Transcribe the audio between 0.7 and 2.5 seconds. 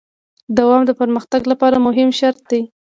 د پرمختګ لپاره مهم شرط